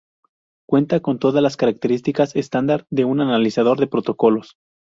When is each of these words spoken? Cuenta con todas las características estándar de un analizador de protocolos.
Cuenta 0.67 0.99
con 1.01 1.19
todas 1.19 1.43
las 1.43 1.57
características 1.57 2.35
estándar 2.35 2.87
de 2.89 3.05
un 3.05 3.21
analizador 3.21 3.79
de 3.79 3.85
protocolos. 3.85 4.57